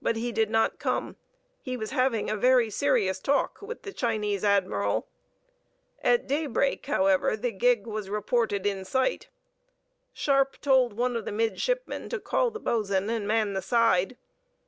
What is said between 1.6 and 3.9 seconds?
he was having a very serious talk with